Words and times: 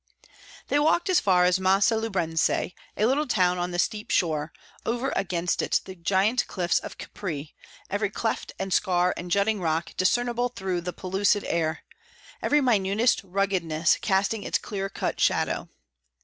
They 0.69 0.79
walked 0.79 1.11
as 1.11 1.19
far 1.19 1.45
as 1.45 1.59
Massa 1.59 1.93
Lubrense, 1.95 2.49
a 2.97 3.05
little 3.05 3.27
town 3.27 3.59
on 3.59 3.69
the 3.69 3.77
steep 3.77 4.09
shore; 4.09 4.51
over 4.83 5.13
against 5.15 5.61
it 5.61 5.79
the 5.85 5.93
giant 5.93 6.47
cliffs 6.47 6.79
of 6.79 6.97
Capri, 6.97 7.53
every 7.87 8.09
cleft 8.09 8.51
and 8.57 8.73
scar 8.73 9.13
and 9.15 9.29
jutting 9.29 9.61
rock 9.61 9.91
discernible 9.97 10.49
through 10.49 10.81
the 10.81 10.91
pellucid 10.91 11.43
air, 11.45 11.83
every 12.41 12.61
minutest 12.61 13.21
ruggedness 13.23 13.97
casting 14.01 14.41
its 14.41 14.57
clear 14.57 14.89
cut 14.89 15.19
shadow. 15.19 15.69